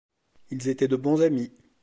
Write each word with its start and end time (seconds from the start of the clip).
Ils 0.49 0.67
étaient 0.67 0.87
de 0.87 0.95
bons 0.95 1.21
amis. 1.21 1.51